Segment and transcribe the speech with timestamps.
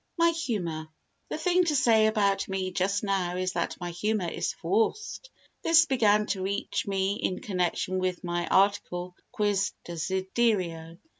[0.17, 0.87] My Humour
[1.29, 5.29] The thing to say about me just now is that my humour is forced.
[5.61, 10.97] This began to reach me in connection with my article "Quis Desiderio..